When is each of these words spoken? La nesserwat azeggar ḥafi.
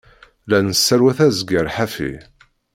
La 0.49 0.59
nesserwat 0.67 1.19
azeggar 1.27 1.67
ḥafi. 1.75 2.11